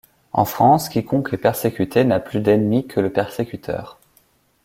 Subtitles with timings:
[0.33, 3.99] En France, quiconque est persécuté n’a plus d’ennemis que le persécuteur.